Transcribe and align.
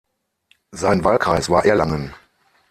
Sein 0.71 1.03
Wahlkreis 1.03 1.47
war 1.51 1.63
Erlangen. 1.63 2.15